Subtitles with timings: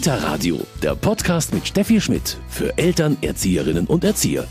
[0.00, 4.48] Kita Radio, der Podcast mit Steffi Schmidt für Eltern, Erzieherinnen und Erzieher.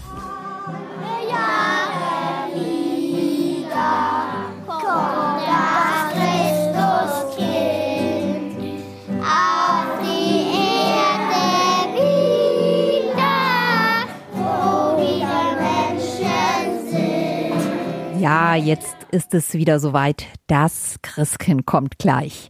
[18.19, 20.25] Ja, jetzt ist es wieder soweit.
[20.47, 22.49] Das Christkind kommt gleich.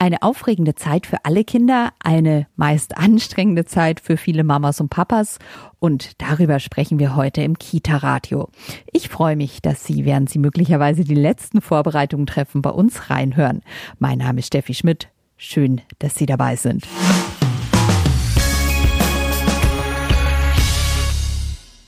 [0.00, 5.38] Eine aufregende Zeit für alle Kinder, eine meist anstrengende Zeit für viele Mamas und Papas.
[5.78, 8.48] Und darüber sprechen wir heute im Kita-Radio.
[8.92, 13.62] Ich freue mich, dass Sie, während Sie möglicherweise die letzten Vorbereitungen treffen, bei uns reinhören.
[14.00, 15.10] Mein Name ist Steffi Schmidt.
[15.36, 16.88] Schön, dass Sie dabei sind.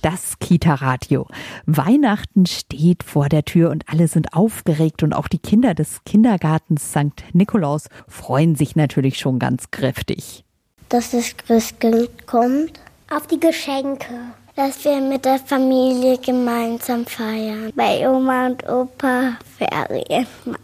[0.07, 1.27] Das Kita-Radio.
[1.67, 6.93] Weihnachten steht vor der Tür und alle sind aufgeregt und auch die Kinder des Kindergartens
[6.93, 7.25] St.
[7.33, 10.45] Nikolaus freuen sich natürlich schon ganz kräftig.
[10.91, 12.79] Dass das Christkind kommt.
[13.11, 14.07] Auf die Geschenke.
[14.55, 17.73] Dass wir mit der Familie gemeinsam feiern.
[17.75, 20.63] Bei Oma und Opa Ferien machen.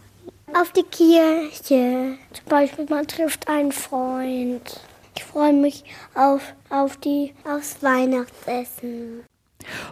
[0.55, 2.17] Auf die Kirche.
[2.33, 4.81] Zum Beispiel, man trifft einen Freund.
[5.17, 5.83] Ich freue mich
[6.15, 9.25] auf, auf die, aufs Weihnachtsessen.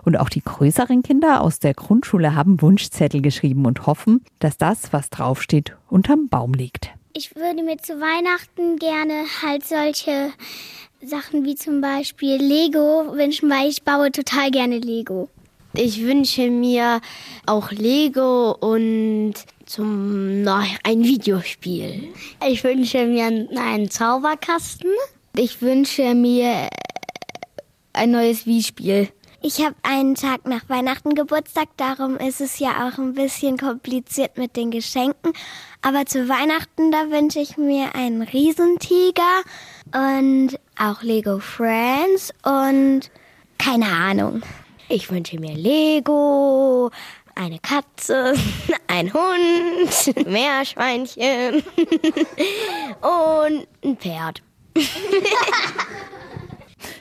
[0.04, 4.92] Und auch die größeren Kinder aus der Grundschule haben Wunschzettel geschrieben und hoffen, dass das,
[4.92, 6.90] was draufsteht, unterm Baum liegt.
[7.12, 10.32] Ich würde mir zu Weihnachten gerne halt solche
[11.02, 15.28] Sachen wie zum Beispiel Lego wünschen, weil ich baue total gerne Lego.
[15.72, 17.00] Ich wünsche mir
[17.46, 19.34] auch Lego und
[19.66, 22.08] zum na, ein Videospiel.
[22.46, 24.90] Ich wünsche mir einen Zauberkasten.
[25.36, 26.68] Ich wünsche mir
[27.92, 29.08] ein neues Wii-Spiel.
[29.42, 34.36] Ich habe einen Tag nach Weihnachten Geburtstag, darum ist es ja auch ein bisschen kompliziert
[34.36, 35.32] mit den Geschenken.
[35.80, 39.22] Aber zu Weihnachten, da wünsche ich mir einen Riesentiger
[39.94, 43.10] und auch Lego Friends und
[43.56, 44.42] keine Ahnung.
[44.90, 46.90] Ich wünsche mir Lego,
[47.34, 48.34] eine Katze,
[48.88, 51.62] ein Hund, Meerschweinchen
[53.00, 54.42] und ein Pferd.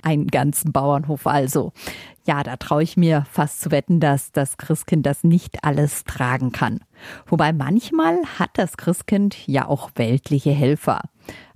[0.01, 1.73] Einen ganzen Bauernhof also.
[2.25, 6.51] Ja, da traue ich mir fast zu wetten, dass das Christkind das nicht alles tragen
[6.51, 6.79] kann.
[7.25, 11.01] Wobei manchmal hat das Christkind ja auch weltliche Helfer.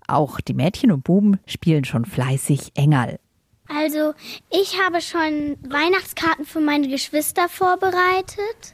[0.08, 3.20] Auch die Mädchen und Buben spielen schon fleißig Engel.
[3.68, 4.14] Also,
[4.52, 8.74] ich habe schon Weihnachtskarten für meine Geschwister vorbereitet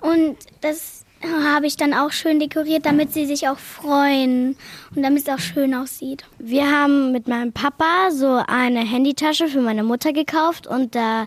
[0.00, 4.56] und das habe ich dann auch schön dekoriert, damit sie sich auch freuen
[4.94, 6.24] und damit es auch schön aussieht.
[6.38, 11.26] Wir haben mit meinem Papa so eine Handytasche für meine Mutter gekauft und da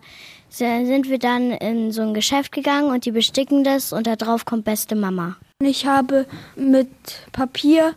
[0.50, 4.46] sind wir dann in so ein Geschäft gegangen und die besticken das und da drauf
[4.46, 5.36] kommt beste Mama.
[5.62, 6.26] Ich habe
[6.56, 6.90] mit
[7.32, 7.94] Papier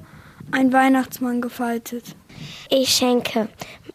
[0.50, 2.04] einen Weihnachtsmann gefaltet.
[2.70, 3.48] Ich schenke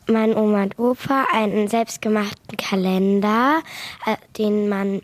[0.08, 3.62] meinen Oma und Opa einen selbstgemachten Kalender,
[4.06, 5.02] äh, den man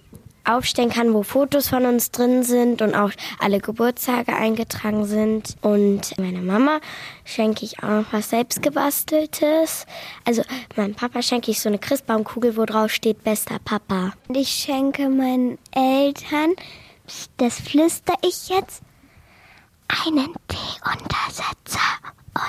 [0.49, 5.55] aufstellen kann, wo Fotos von uns drin sind und auch alle Geburtstage eingetragen sind.
[5.61, 6.79] Und meiner Mama
[7.23, 9.85] schenke ich auch noch was selbstgebasteltes.
[10.25, 10.43] Also
[10.75, 14.13] meinem Papa schenke ich so eine Christbaumkugel, wo drauf steht bester Papa.
[14.27, 16.55] Und ich schenke meinen Eltern,
[17.37, 18.81] das flüster ich jetzt,
[19.87, 21.79] einen Teeuntersetzer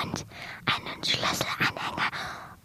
[0.03, 0.25] und
[0.65, 2.11] einen Schlüsselanhänger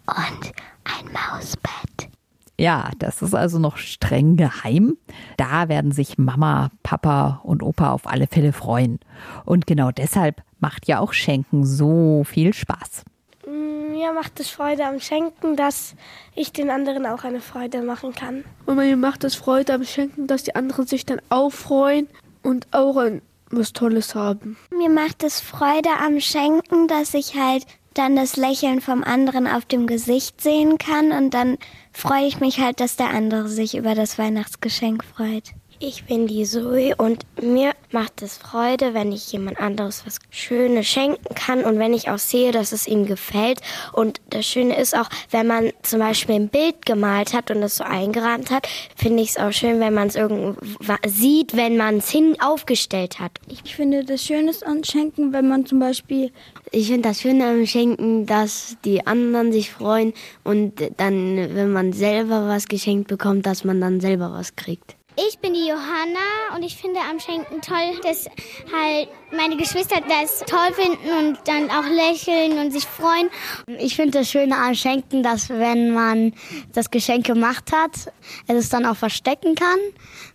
[0.06, 0.53] und
[0.84, 2.16] ein Mausbett.
[2.59, 4.97] Ja, das ist also noch streng geheim.
[5.37, 8.99] Da werden sich Mama, Papa und Opa auf alle Fälle freuen.
[9.44, 13.05] Und genau deshalb macht ja auch Schenken so viel Spaß.
[13.47, 15.95] Mir macht es Freude am Schenken, dass
[16.34, 18.45] ich den anderen auch eine Freude machen kann.
[18.65, 22.09] Und mir macht es Freude am Schenken, dass die anderen sich dann auch freuen
[22.43, 24.56] und auch ein, was Tolles haben.
[24.77, 27.66] Mir macht es Freude am Schenken, dass ich halt
[27.99, 31.59] dann das Lächeln vom anderen auf dem Gesicht sehen kann und dann
[31.93, 35.53] freue ich mich halt, dass der andere sich über das Weihnachtsgeschenk freut.
[35.78, 40.87] Ich bin die Zoe und mir macht es Freude, wenn ich jemand anderes was Schönes
[40.87, 43.60] schenken kann und wenn ich auch sehe, dass es ihm gefällt.
[43.92, 47.77] Und das Schöne ist auch, wenn man zum Beispiel ein Bild gemalt hat und es
[47.77, 48.66] so eingerahmt hat,
[48.97, 50.59] finde ich es auch schön, wenn man es irgendwo
[51.06, 53.33] sieht, wenn man es hin aufgestellt hat.
[53.47, 56.33] Ich finde das Schöne an Schenken, wenn man zum Beispiel
[56.72, 61.92] ich finde das Schöne am Schenken, dass die anderen sich freuen und dann, wenn man
[61.92, 64.96] selber was geschenkt bekommt, dass man dann selber was kriegt.
[65.18, 68.27] Ich bin die Johanna und ich finde am Schenken toll, dass
[68.71, 73.30] halt meine Geschwister das toll finden und dann auch lächeln und sich freuen.
[73.78, 76.34] Ich finde das Schöne am Schenken, dass wenn man
[76.74, 78.13] das Geschenk gemacht hat,
[78.47, 79.78] es es dann auch verstecken kann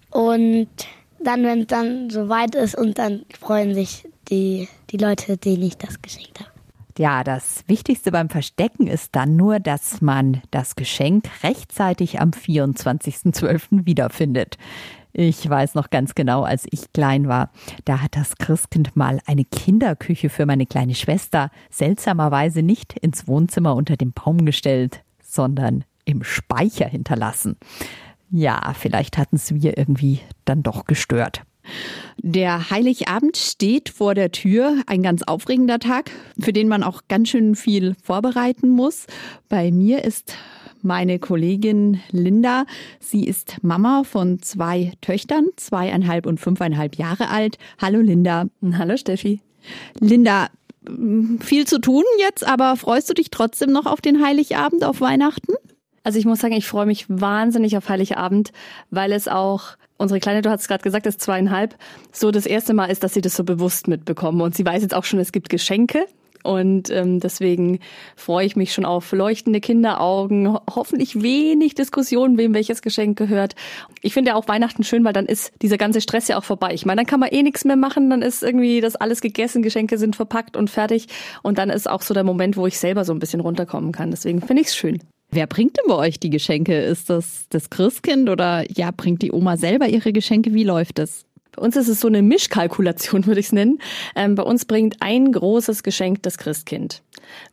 [0.10, 0.70] und
[1.20, 5.64] dann, wenn es dann so weit ist und dann freuen sich die, die Leute, denen
[5.64, 6.51] ich das geschenkt habe.
[6.98, 13.86] Ja, das Wichtigste beim Verstecken ist dann nur, dass man das Geschenk rechtzeitig am 24.12.
[13.86, 14.58] wiederfindet.
[15.14, 17.52] Ich weiß noch ganz genau, als ich klein war,
[17.84, 23.76] da hat das Christkind mal eine Kinderküche für meine kleine Schwester seltsamerweise nicht ins Wohnzimmer
[23.76, 27.58] unter dem Baum gestellt, sondern im Speicher hinterlassen.
[28.30, 31.44] Ja, vielleicht hatten es wir irgendwie dann doch gestört.
[32.24, 37.30] Der Heiligabend steht vor der Tür, ein ganz aufregender Tag, für den man auch ganz
[37.30, 39.08] schön viel vorbereiten muss.
[39.50, 40.36] Bei mir ist
[40.84, 42.66] meine Kollegin Linda.
[43.00, 47.58] Sie ist Mama von zwei Töchtern, zweieinhalb und fünfeinhalb Jahre alt.
[47.82, 48.46] Hallo Linda.
[48.78, 49.42] Hallo Steffi.
[50.00, 50.50] Linda,
[51.40, 55.54] viel zu tun jetzt, aber freust du dich trotzdem noch auf den Heiligabend, auf Weihnachten?
[56.04, 58.52] Also ich muss sagen, ich freue mich wahnsinnig auf Heiligabend,
[58.90, 61.76] weil es auch unsere Kleine, du hast es gerade gesagt, ist zweieinhalb,
[62.12, 64.42] so das erste Mal ist, dass sie das so bewusst mitbekommen.
[64.42, 66.06] Und sie weiß jetzt auch schon, es gibt Geschenke.
[66.44, 67.80] Und ähm, deswegen
[68.16, 73.54] freue ich mich schon auf leuchtende Kinderaugen, ho hoffentlich wenig Diskussion, wem welches Geschenk gehört.
[74.02, 76.74] Ich finde ja auch Weihnachten schön, weil dann ist dieser ganze Stress ja auch vorbei.
[76.74, 79.62] Ich meine, dann kann man eh nichts mehr machen, dann ist irgendwie das alles gegessen,
[79.62, 81.10] Geschenke sind verpackt und fertig.
[81.44, 84.10] Und dann ist auch so der Moment, wo ich selber so ein bisschen runterkommen kann.
[84.10, 85.00] Deswegen finde ich es schön.
[85.34, 86.78] Wer bringt denn bei euch die Geschenke?
[86.78, 90.54] Ist das das Christkind oder ja, bringt die Oma selber ihre Geschenke?
[90.54, 91.26] Wie läuft das?
[91.54, 93.80] Bei uns ist es so eine Mischkalkulation, würde ich es nennen.
[94.16, 97.04] Ähm, bei uns bringt ein großes Geschenk das Christkind,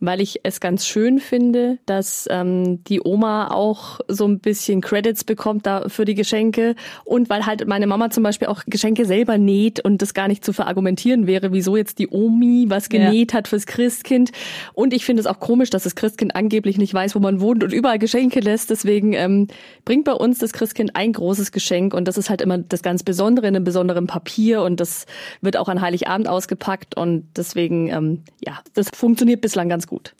[0.00, 5.24] weil ich es ganz schön finde, dass ähm, die Oma auch so ein bisschen Credits
[5.24, 9.36] bekommt da für die Geschenke und weil halt meine Mama zum Beispiel auch Geschenke selber
[9.36, 13.38] näht und das gar nicht zu verargumentieren wäre, wieso jetzt die Omi was genäht ja.
[13.38, 14.30] hat fürs Christkind.
[14.74, 17.64] Und ich finde es auch komisch, dass das Christkind angeblich nicht weiß, wo man wohnt
[17.64, 18.70] und überall Geschenke lässt.
[18.70, 19.48] Deswegen ähm,
[19.84, 23.02] bringt bei uns das Christkind ein großes Geschenk und das ist halt immer das ganz
[23.02, 25.06] Besondere, eine besondere besonderem Papier und das
[25.40, 30.14] wird auch an Heiligabend ausgepackt und deswegen, ähm, ja, das funktioniert bislang ganz gut.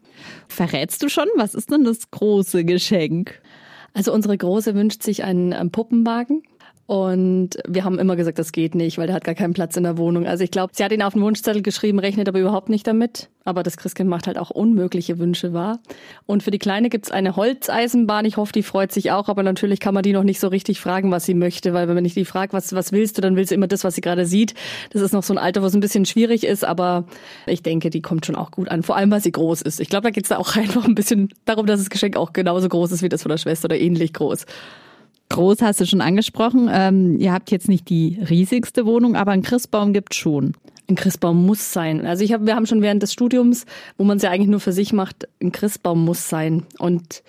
[0.48, 3.40] Verrätst du schon, was ist denn das große Geschenk?
[3.94, 6.42] Also unsere Große wünscht sich einen, einen Puppenwagen.
[6.88, 9.82] Und wir haben immer gesagt, das geht nicht, weil der hat gar keinen Platz in
[9.82, 10.26] der Wohnung.
[10.26, 13.28] Also ich glaube, sie hat ihn auf den Wunschzettel geschrieben, rechnet aber überhaupt nicht damit.
[13.44, 15.80] Aber das Christkind macht halt auch unmögliche Wünsche wahr.
[16.24, 18.24] Und für die Kleine gibt's eine Holzeisenbahn.
[18.24, 20.80] Ich hoffe, die freut sich auch, aber natürlich kann man die noch nicht so richtig
[20.80, 23.46] fragen, was sie möchte, weil wenn ich die frage, was, was willst du, dann will
[23.46, 24.54] sie immer das, was sie gerade sieht.
[24.88, 27.04] Das ist noch so ein Alter, wo es ein bisschen schwierig ist, aber
[27.44, 28.82] ich denke, die kommt schon auch gut an.
[28.82, 29.78] Vor allem, weil sie groß ist.
[29.78, 32.70] Ich glaube, da geht's da auch einfach ein bisschen darum, dass das Geschenk auch genauso
[32.70, 34.46] groß ist wie das von der Schwester oder ähnlich groß.
[35.30, 36.68] Groß hast du schon angesprochen.
[36.72, 40.54] Ähm, ihr habt jetzt nicht die riesigste Wohnung, aber einen Christbaum gibt schon.
[40.88, 42.06] Ein Christbaum muss sein.
[42.06, 43.66] Also ich hab, wir haben schon während des Studiums,
[43.98, 46.64] wo man es ja eigentlich nur für sich macht, ein Christbaum muss sein.
[46.78, 47.22] Und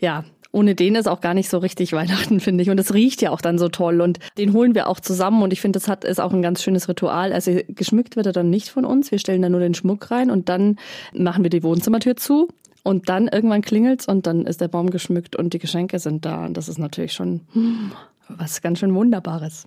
[0.00, 2.70] ja, ohne den ist auch gar nicht so richtig Weihnachten, finde ich.
[2.70, 4.00] Und es riecht ja auch dann so toll.
[4.00, 5.42] Und den holen wir auch zusammen.
[5.42, 7.32] Und ich finde, das hat, ist auch ein ganz schönes Ritual.
[7.32, 9.12] Also geschmückt wird er dann nicht von uns.
[9.12, 10.76] Wir stellen da nur den Schmuck rein und dann
[11.12, 12.48] machen wir die Wohnzimmertür zu.
[12.84, 16.44] Und dann irgendwann klingelt's und dann ist der Baum geschmückt und die Geschenke sind da.
[16.44, 17.40] Und das ist natürlich schon
[18.28, 19.64] was ganz schön Wunderbares.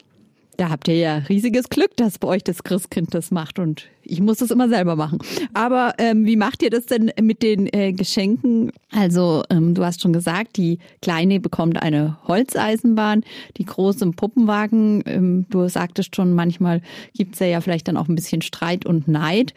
[0.58, 4.22] Da habt ihr ja riesiges Glück, dass bei euch das Christkind das macht und ich
[4.22, 5.20] muss das immer selber machen.
[5.54, 8.72] Aber ähm, wie macht ihr das denn mit den äh, Geschenken?
[8.92, 13.24] Also ähm, du hast schon gesagt, die Kleine bekommt eine Holzeisenbahn,
[13.58, 15.04] die große im Puppenwagen.
[15.06, 16.82] Ähm, du sagtest schon, manchmal
[17.14, 19.54] gibt's ja, ja vielleicht dann auch ein bisschen Streit und Neid.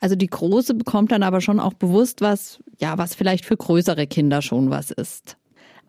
[0.00, 4.06] Also die Große bekommt dann aber schon auch bewusst was, ja, was vielleicht für größere
[4.06, 5.36] Kinder schon was ist.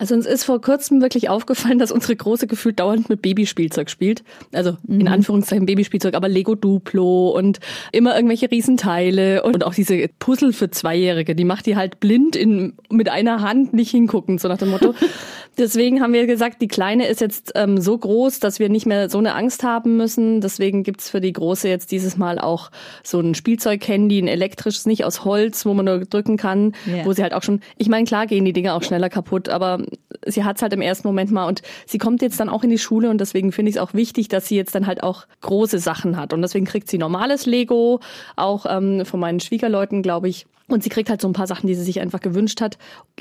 [0.01, 4.23] Also uns ist vor kurzem wirklich aufgefallen, dass unsere Große gefühlt dauernd mit Babyspielzeug spielt.
[4.51, 5.07] Also in mhm.
[5.07, 7.59] Anführungszeichen Babyspielzeug, aber Lego Duplo und
[7.91, 11.35] immer irgendwelche Riesenteile und auch diese Puzzle für Zweijährige.
[11.35, 14.95] Die macht die halt blind in, mit einer Hand nicht hingucken, so nach dem Motto.
[15.57, 19.09] Deswegen haben wir gesagt, die Kleine ist jetzt ähm, so groß, dass wir nicht mehr
[19.09, 20.39] so eine Angst haben müssen.
[20.39, 22.71] Deswegen gibt's für die Große jetzt dieses Mal auch
[23.03, 27.05] so ein Spielzeug-Handy, ein elektrisches, nicht aus Holz, wo man nur drücken kann, yeah.
[27.05, 29.83] wo sie halt auch schon, ich meine, klar gehen die Dinge auch schneller kaputt, aber
[30.25, 32.77] sie hat's halt im ersten Moment mal und sie kommt jetzt dann auch in die
[32.77, 35.79] Schule und deswegen finde ich es auch wichtig, dass sie jetzt dann halt auch große
[35.79, 36.31] Sachen hat.
[36.31, 37.99] Und deswegen kriegt sie normales Lego,
[38.37, 40.45] auch ähm, von meinen Schwiegerleuten, glaube ich.
[40.71, 42.77] Und sie kriegt halt so ein paar Sachen, die sie sich einfach gewünscht hat.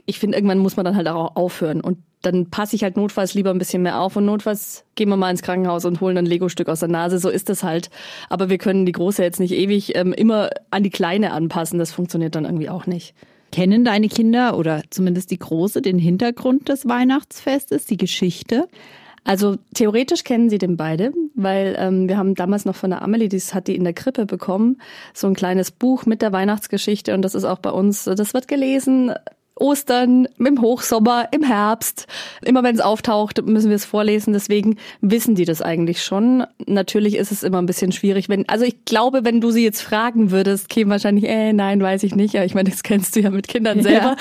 [0.07, 1.81] Ich finde, irgendwann muss man dann halt auch aufhören.
[1.81, 5.17] Und dann passe ich halt notfalls lieber ein bisschen mehr auf und notfalls gehen wir
[5.17, 7.19] mal ins Krankenhaus und holen ein Lego-Stück aus der Nase.
[7.19, 7.91] So ist das halt.
[8.29, 11.79] Aber wir können die Große jetzt nicht ewig ähm, immer an die Kleine anpassen.
[11.79, 13.15] Das funktioniert dann irgendwie auch nicht.
[13.53, 18.69] Kennen deine Kinder oder zumindest die Große den Hintergrund des Weihnachtsfestes, die Geschichte?
[19.25, 23.29] Also theoretisch kennen sie den beide, weil ähm, wir haben damals noch von der Amelie,
[23.29, 24.81] das hat die in der Krippe bekommen,
[25.13, 28.49] so ein kleines Buch mit der Weihnachtsgeschichte und das ist auch bei uns, das wird
[28.49, 29.13] gelesen
[29.61, 32.07] Ostern, im Hochsommer, im Herbst.
[32.43, 34.33] Immer wenn es auftaucht, müssen wir es vorlesen.
[34.33, 36.45] Deswegen wissen die das eigentlich schon.
[36.67, 38.29] Natürlich ist es immer ein bisschen schwierig.
[38.29, 42.03] Wenn, also ich glaube, wenn du sie jetzt fragen würdest, käme wahrscheinlich, äh, nein, weiß
[42.03, 42.35] ich nicht.
[42.35, 44.17] Ja, ich meine, das kennst du ja mit Kindern selber.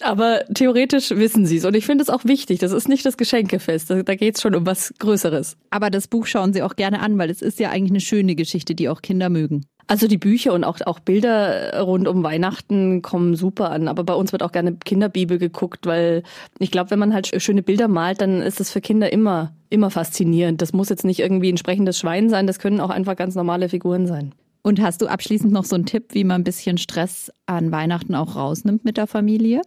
[0.00, 0.08] Ja.
[0.08, 1.64] Aber theoretisch wissen sie es.
[1.64, 2.60] Und ich finde es auch wichtig.
[2.60, 3.90] Das ist nicht das Geschenkefest.
[3.90, 5.56] Da, da geht es schon um was Größeres.
[5.70, 8.34] Aber das Buch schauen sie auch gerne an, weil es ist ja eigentlich eine schöne
[8.34, 9.66] Geschichte, die auch Kinder mögen.
[9.86, 13.88] Also die Bücher und auch, auch Bilder rund um Weihnachten kommen super an.
[13.88, 16.22] Aber bei uns wird auch gerne Kinderbibel geguckt, weil
[16.58, 19.90] ich glaube, wenn man halt schöne Bilder malt, dann ist das für Kinder immer, immer
[19.90, 20.62] faszinierend.
[20.62, 23.68] Das muss jetzt nicht irgendwie ein sprechendes Schwein sein, das können auch einfach ganz normale
[23.68, 24.32] Figuren sein.
[24.62, 28.14] Und hast du abschließend noch so einen Tipp, wie man ein bisschen Stress an Weihnachten
[28.14, 29.60] auch rausnimmt mit der Familie?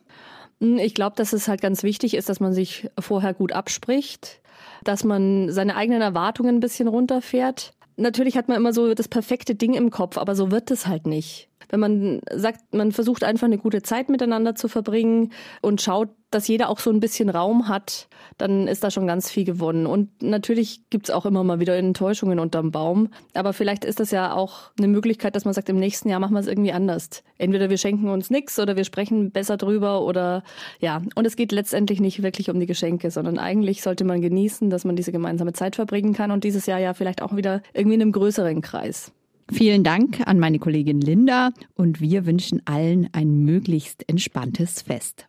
[0.60, 4.42] Hm, ich glaube, dass es halt ganz wichtig ist, dass man sich vorher gut abspricht,
[4.84, 9.56] dass man seine eigenen Erwartungen ein bisschen runterfährt natürlich hat man immer so das perfekte
[9.56, 11.50] Ding im Kopf, aber so wird es halt nicht.
[11.70, 16.48] Wenn man sagt, man versucht einfach eine gute Zeit miteinander zu verbringen und schaut, dass
[16.48, 18.08] jeder auch so ein bisschen Raum hat,
[18.38, 19.86] dann ist da schon ganz viel gewonnen.
[19.86, 23.10] Und natürlich gibt's auch immer mal wieder Enttäuschungen unterm Baum.
[23.34, 26.34] Aber vielleicht ist das ja auch eine Möglichkeit, dass man sagt, im nächsten Jahr machen
[26.34, 27.24] wir es irgendwie anders.
[27.38, 30.44] Entweder wir schenken uns nichts oder wir sprechen besser drüber oder
[30.80, 31.02] ja.
[31.16, 34.84] Und es geht letztendlich nicht wirklich um die Geschenke, sondern eigentlich sollte man genießen, dass
[34.84, 38.02] man diese gemeinsame Zeit verbringen kann und dieses Jahr ja vielleicht auch wieder irgendwie in
[38.02, 39.12] einem größeren Kreis.
[39.50, 45.28] Vielen Dank an meine Kollegin Linda und wir wünschen allen ein möglichst entspanntes Fest.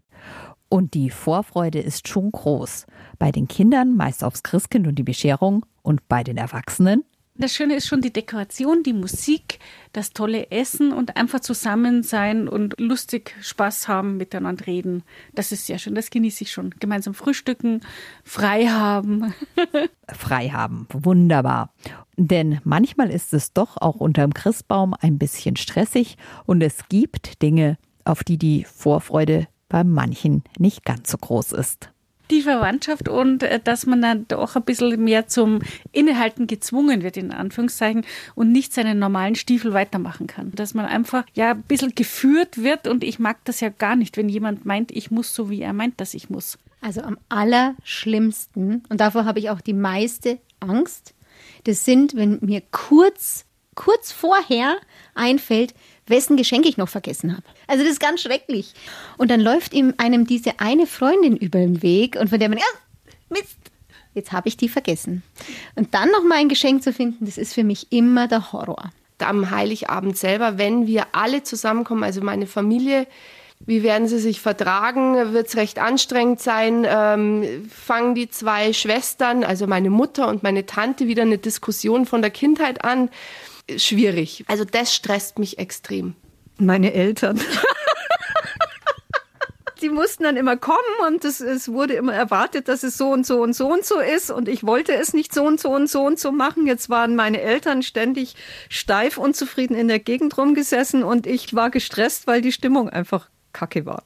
[0.69, 2.87] Und die Vorfreude ist schon groß.
[3.19, 7.05] Bei den Kindern meist aufs Christkind und die Bescherung und bei den Erwachsenen
[7.41, 9.61] das Schöne ist schon die Dekoration, die Musik,
[9.93, 15.05] das tolle Essen und einfach zusammen sein und lustig Spaß haben, miteinander reden.
[15.35, 16.75] Das ist sehr schön, das genieße ich schon.
[16.81, 17.83] Gemeinsam frühstücken,
[18.25, 19.33] frei haben.
[20.09, 21.73] frei haben, wunderbar.
[22.17, 27.79] Denn manchmal ist es doch auch unterm Christbaum ein bisschen stressig und es gibt Dinge,
[28.05, 31.91] auf die die Vorfreude bei manchen nicht ganz so groß ist
[32.31, 35.61] die Verwandtschaft und äh, dass man dann doch ein bisschen mehr zum
[35.93, 40.53] Innehalten gezwungen wird, in Anführungszeichen, und nicht seinen normalen Stiefel weitermachen kann.
[40.55, 44.17] Dass man einfach ja ein bisschen geführt wird und ich mag das ja gar nicht,
[44.17, 46.59] wenn jemand meint, ich muss so, wie er meint, dass ich muss.
[46.81, 51.15] Also am allerschlimmsten, und davor habe ich auch die meiste Angst,
[51.65, 53.45] das sind, wenn mir kurz,
[53.79, 54.77] kurz vorher
[55.15, 55.73] einfällt,
[56.09, 57.45] wessen Geschenk ich noch vergessen habe.
[57.69, 58.75] Also das ist ganz schrecklich.
[59.19, 62.59] Und dann läuft ihm einem diese eine Freundin über den Weg und von der man,
[62.59, 62.65] ja,
[63.29, 63.57] Mist,
[64.15, 65.23] jetzt habe ich die vergessen.
[65.77, 68.91] Und dann noch mal ein Geschenk zu finden, das ist für mich immer der Horror.
[69.21, 73.07] Am Heiligabend selber, wenn wir alle zusammenkommen, also meine Familie,
[73.61, 75.33] wie werden sie sich vertragen?
[75.33, 76.85] Wird es recht anstrengend sein?
[76.89, 82.23] Ähm, fangen die zwei Schwestern, also meine Mutter und meine Tante, wieder eine Diskussion von
[82.23, 83.09] der Kindheit an?
[83.77, 84.45] Schwierig.
[84.49, 86.15] Also das stresst mich extrem.
[86.59, 87.41] Meine Eltern.
[89.81, 93.27] die mussten dann immer kommen und es, es wurde immer erwartet, dass es so und
[93.27, 95.89] so und so und so ist und ich wollte es nicht so und so und
[95.89, 96.67] so und so machen.
[96.67, 98.35] Jetzt waren meine Eltern ständig
[98.69, 103.87] steif unzufrieden in der Gegend rumgesessen und ich war gestresst, weil die Stimmung einfach kacke
[103.87, 104.03] war.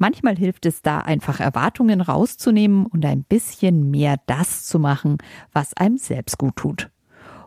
[0.00, 5.18] Manchmal hilft es da einfach Erwartungen rauszunehmen und ein bisschen mehr das zu machen,
[5.52, 6.88] was einem selbst gut tut.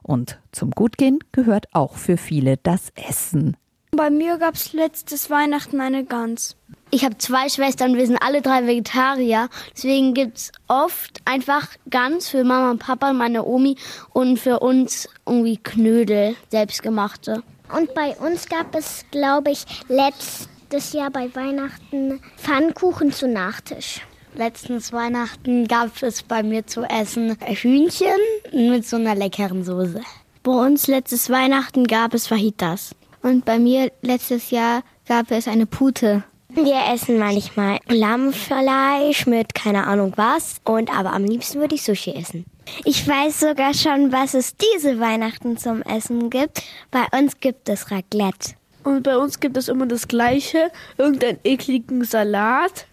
[0.03, 3.57] Und zum Gutgehen gehört auch für viele das Essen.
[3.93, 6.55] Bei mir gab es letztes Weihnachten eine Gans.
[6.91, 9.49] Ich habe zwei Schwestern, wir sind alle drei Vegetarier.
[9.75, 13.75] Deswegen gibt es oft einfach Gans für Mama und Papa, meine Omi
[14.13, 17.43] und für uns irgendwie Knödel, selbstgemachte.
[17.73, 24.01] Und bei uns gab es, glaube ich, letztes Jahr bei Weihnachten Pfannkuchen zu Nachtisch.
[24.33, 28.15] Letztens Weihnachten gab es bei mir zu essen Hühnchen
[28.53, 30.01] mit so einer leckeren Soße.
[30.43, 32.95] Bei uns letztes Weihnachten gab es Fajitas.
[33.21, 36.23] Und bei mir letztes Jahr gab es eine Pute.
[36.49, 40.55] Wir essen manchmal Lammfleisch mit keine Ahnung was.
[40.63, 42.45] Und aber am liebsten würde ich Sushi essen.
[42.85, 46.63] Ich weiß sogar schon, was es diese Weihnachten zum Essen gibt.
[46.89, 48.55] Bei uns gibt es Raclette.
[48.83, 50.71] Und bei uns gibt es immer das Gleiche.
[50.97, 52.87] Irgendeinen ekligen Salat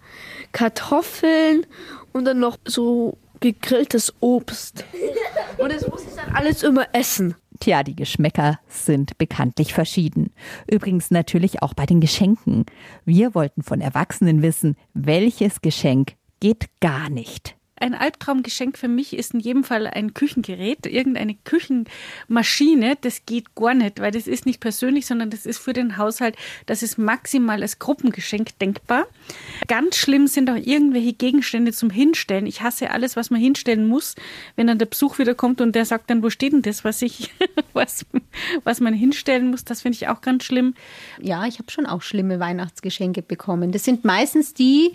[0.51, 1.65] Kartoffeln
[2.13, 4.83] und dann noch so gegrilltes Obst.
[5.57, 7.35] Und das muss ich dann alles immer essen.
[7.59, 10.31] Tja, die Geschmäcker sind bekanntlich verschieden.
[10.69, 12.65] Übrigens natürlich auch bei den Geschenken.
[13.05, 17.58] Wir wollten von Erwachsenen wissen, welches Geschenk geht gar nicht.
[17.79, 22.97] Ein Albtraumgeschenk für mich ist in jedem Fall ein Küchengerät, irgendeine Küchenmaschine.
[23.01, 26.35] Das geht gar nicht, weil das ist nicht persönlich, sondern das ist für den Haushalt,
[26.65, 29.07] das ist maximal als Gruppengeschenk denkbar.
[29.67, 32.45] Ganz schlimm sind auch irgendwelche Gegenstände zum Hinstellen.
[32.45, 34.15] Ich hasse alles, was man hinstellen muss,
[34.55, 37.01] wenn dann der Besuch wieder kommt und der sagt dann, wo steht denn das, was
[37.01, 37.31] ich,
[37.73, 38.05] was,
[38.63, 39.65] was man hinstellen muss.
[39.65, 40.73] Das finde ich auch ganz schlimm.
[41.21, 43.71] Ja, ich habe schon auch schlimme Weihnachtsgeschenke bekommen.
[43.71, 44.93] Das sind meistens die,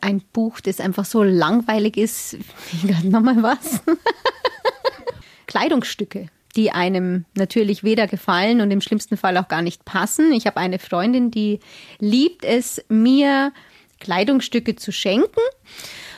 [0.00, 2.25] ein Buch, das einfach so langweilig ist.
[3.04, 3.82] Nochmal was?
[5.46, 10.32] Kleidungsstücke die einem natürlich weder gefallen und im schlimmsten Fall auch gar nicht passen.
[10.32, 11.60] Ich habe eine Freundin, die
[11.98, 13.52] liebt es, mir
[14.00, 15.40] Kleidungsstücke zu schenken.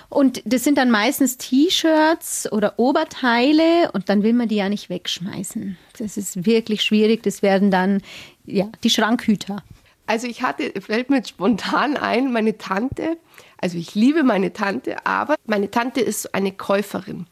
[0.08, 4.88] Und das sind dann meistens T-Shirts oder Oberteile und dann will man die ja nicht
[4.88, 5.76] wegschmeißen.
[5.98, 7.22] Das ist wirklich schwierig.
[7.24, 8.00] Das werden dann
[8.46, 9.62] ja die Schrankhüter.
[10.06, 13.18] Also ich hatte, fällt mir jetzt spontan ein, meine Tante,
[13.60, 17.26] also ich liebe meine Tante, aber meine Tante ist eine Käuferin.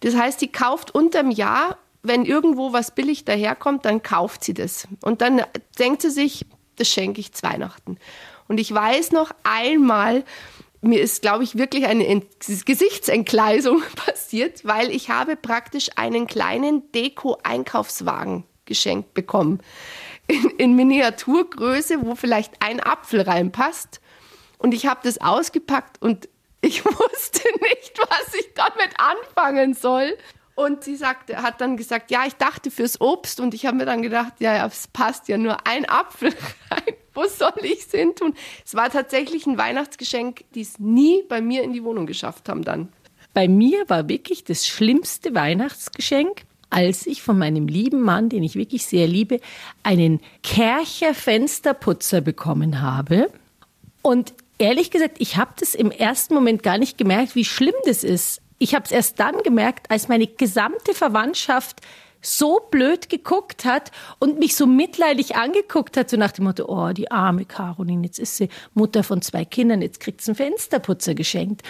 [0.00, 4.86] Das heißt, die kauft unterm Jahr, wenn irgendwo was billig daherkommt, dann kauft sie das.
[5.02, 5.42] Und dann
[5.78, 7.98] denkt sie sich, das schenke ich zu Weihnachten.
[8.46, 10.24] Und ich weiß noch einmal,
[10.84, 18.44] mir ist, glaube ich, wirklich eine Gesichtsentgleisung passiert, weil ich habe praktisch einen kleinen Deko-Einkaufswagen
[18.66, 19.60] geschenkt bekommen.
[20.26, 24.00] In, in Miniaturgröße, wo vielleicht ein Apfel reinpasst.
[24.64, 26.26] Und ich habe das ausgepackt und
[26.62, 30.16] ich wusste nicht, was ich damit anfangen soll.
[30.54, 33.84] Und sie sagte, hat dann gesagt, ja, ich dachte fürs Obst und ich habe mir
[33.84, 36.30] dann gedacht, ja, es passt ja nur ein Apfel
[36.70, 36.94] rein.
[37.12, 38.32] Wo soll ich es hin tun?
[38.64, 42.62] Es war tatsächlich ein Weihnachtsgeschenk, die es nie bei mir in die Wohnung geschafft haben
[42.62, 42.88] dann.
[43.34, 48.54] Bei mir war wirklich das schlimmste Weihnachtsgeschenk, als ich von meinem lieben Mann, den ich
[48.54, 49.40] wirklich sehr liebe,
[49.82, 53.30] einen Kercher Fensterputzer bekommen habe.
[54.00, 58.04] Und ehrlich gesagt, ich habe das im ersten Moment gar nicht gemerkt, wie schlimm das
[58.04, 58.40] ist.
[58.58, 61.80] Ich habe es erst dann gemerkt, als meine gesamte Verwandtschaft
[62.22, 66.92] so blöd geguckt hat und mich so mitleidig angeguckt hat, so nach dem Motto, oh,
[66.92, 71.14] die arme Caroline, jetzt ist sie Mutter von zwei Kindern, jetzt kriegt sie einen Fensterputzer
[71.14, 71.62] geschenkt.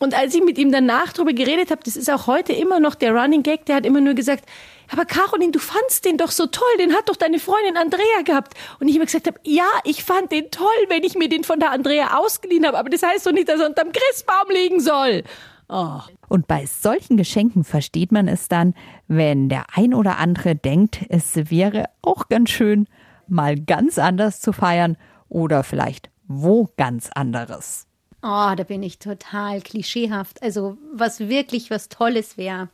[0.00, 2.96] Und als ich mit ihm danach darüber geredet habe, das ist auch heute immer noch
[2.96, 4.44] der Running Gag, der hat immer nur gesagt,
[4.90, 8.54] aber Caroline, du fandst den doch so toll, den hat doch deine Freundin Andrea gehabt.
[8.80, 11.60] Und ich immer gesagt habe, ja, ich fand den toll, wenn ich mir den von
[11.60, 15.24] der Andrea ausgeliehen habe, aber das heißt doch nicht, dass er unterm Christbaum liegen soll.
[15.68, 16.00] Oh.
[16.28, 18.74] Und bei solchen Geschenken versteht man es dann,
[19.08, 22.86] wenn der ein oder andere denkt, es wäre auch ganz schön,
[23.26, 24.96] mal ganz anders zu feiern
[25.28, 27.86] oder vielleicht wo ganz anderes.
[28.22, 30.42] Oh, da bin ich total klischeehaft.
[30.42, 32.68] Also was wirklich was Tolles wäre.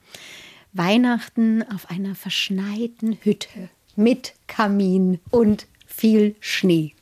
[0.73, 6.95] Weihnachten auf einer verschneiten Hütte mit Kamin und viel Schnee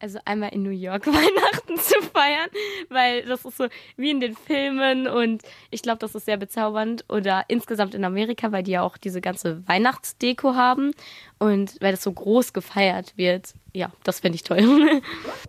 [0.00, 2.48] also einmal in New York Weihnachten zu feiern,
[2.88, 7.04] weil das ist so wie in den Filmen und ich glaube, das ist sehr bezaubernd.
[7.08, 10.92] Oder insgesamt in Amerika, weil die ja auch diese ganze Weihnachtsdeko haben
[11.38, 13.54] und weil das so groß gefeiert wird.
[13.72, 14.62] Ja, das finde ich toll.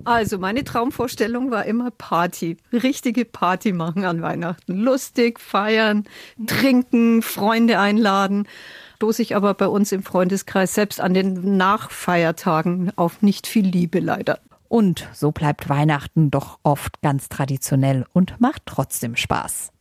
[0.04, 4.78] Also meine Traumvorstellung war immer Party, richtige Party machen an Weihnachten.
[4.78, 6.06] Lustig, feiern,
[6.46, 8.48] trinken, Freunde einladen
[8.98, 14.00] stoße ich aber bei uns im Freundeskreis selbst an den Nachfeiertagen auf nicht viel Liebe
[14.00, 14.40] leider.
[14.70, 19.72] Und so bleibt Weihnachten doch oft ganz traditionell und macht trotzdem Spaß.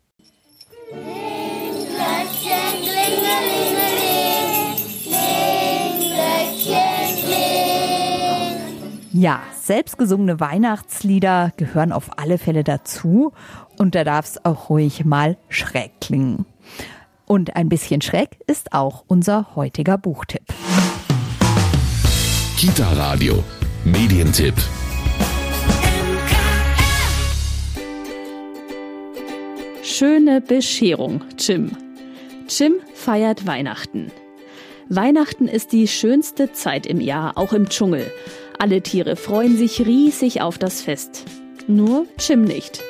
[9.15, 13.33] Ja, selbstgesungene Weihnachtslieder gehören auf alle Fälle dazu
[13.79, 16.45] und da darf es auch ruhig mal schräg klingen.
[17.27, 20.45] Und ein bisschen schräg ist auch unser heutiger Buchtipp.
[22.57, 23.43] Kita Radio,
[23.85, 24.55] Medientipp.
[29.83, 31.73] Schöne Bescherung, Jim.
[32.49, 34.13] Jim feiert Weihnachten.
[34.89, 38.09] Weihnachten ist die schönste Zeit im Jahr, auch im Dschungel.
[38.61, 41.25] Alle Tiere freuen sich riesig auf das Fest.
[41.67, 42.83] Nur Jim nicht.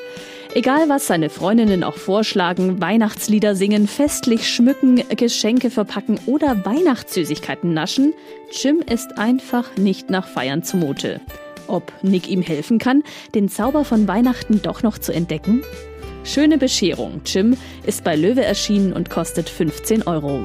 [0.56, 8.14] Egal was seine Freundinnen auch vorschlagen, Weihnachtslieder singen, festlich schmücken, Geschenke verpacken oder Weihnachtssüßigkeiten naschen,
[8.50, 11.20] Jim ist einfach nicht nach Feiern zumute.
[11.66, 13.02] Ob Nick ihm helfen kann,
[13.34, 15.62] den Zauber von Weihnachten doch noch zu entdecken?
[16.24, 17.20] Schöne Bescherung.
[17.26, 20.42] Jim ist bei Löwe erschienen und kostet 15 Euro.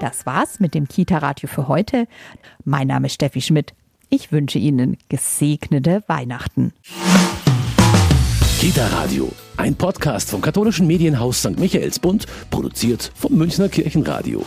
[0.00, 2.08] Das war's mit dem Kita-Radio für heute.
[2.64, 3.72] Mein Name ist Steffi Schmidt.
[4.12, 6.72] Ich wünsche Ihnen gesegnete Weihnachten.
[8.58, 11.60] Kita Radio, ein Podcast vom katholischen Medienhaus St.
[11.60, 14.44] Michaelsbund, produziert vom Münchner Kirchenradio.